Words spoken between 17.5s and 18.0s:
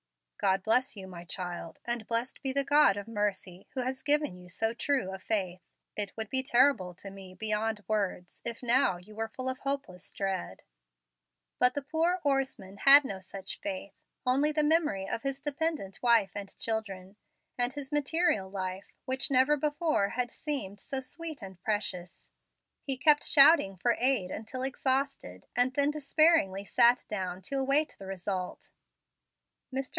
and his